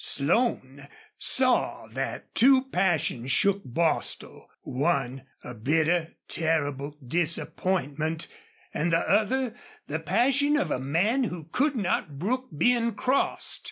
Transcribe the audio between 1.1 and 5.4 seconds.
saw that two passions shook Bostil one,